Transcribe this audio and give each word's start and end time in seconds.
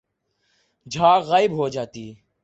جھاگ 0.87 1.21
غائب 1.21 1.51
ہو 1.57 1.67
جاتی 1.69 2.05